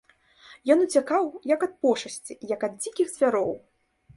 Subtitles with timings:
[0.75, 1.23] Ён уцякаў,
[1.55, 3.51] як ад пошасці, як ад дзікіх звяроў.